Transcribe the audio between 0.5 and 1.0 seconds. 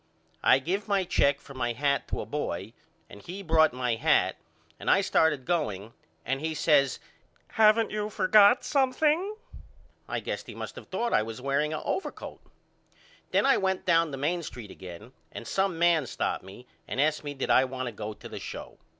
give